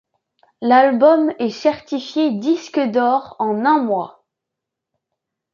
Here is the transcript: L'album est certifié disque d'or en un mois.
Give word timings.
L'album 0.61 1.31
est 1.37 1.51
certifié 1.51 2.31
disque 2.31 2.79
d'or 2.79 3.35
en 3.37 3.65
un 3.65 3.77
mois. 3.83 4.23